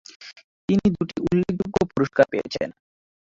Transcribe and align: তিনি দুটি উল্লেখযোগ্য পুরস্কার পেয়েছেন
তিনি 0.69 0.85
দুটি 0.95 1.15
উল্লেখযোগ্য 1.25 1.77
পুরস্কার 1.91 2.25
পেয়েছেন 2.31 2.69